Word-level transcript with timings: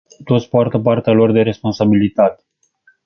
Toți 0.23 0.49
poartă 0.49 0.79
partea 0.79 1.13
lor 1.13 1.31
de 1.31 1.41
responsabilitate. 1.41 2.43